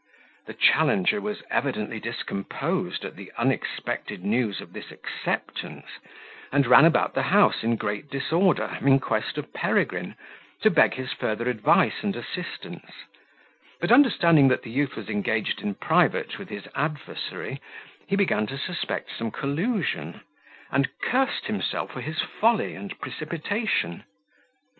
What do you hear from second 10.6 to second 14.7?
to beg his further advice and assistance; but understanding that